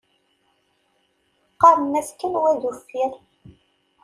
[1.53, 3.13] Qqaṛen-as kan wa d uffir.